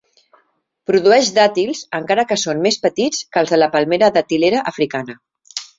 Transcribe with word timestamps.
Produeix 0.91 1.29
dàtils 1.35 1.83
encara 1.99 2.27
que 2.33 2.39
són 2.45 2.65
més 2.67 2.81
petits 2.89 3.23
que 3.37 3.45
els 3.45 3.55
de 3.57 3.61
la 3.65 3.73
palmera 3.79 4.15
datilera 4.21 4.67
africana. 4.75 5.23